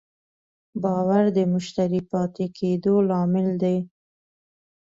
[0.83, 3.77] باور د مشتری پاتې کېدو لامل دی.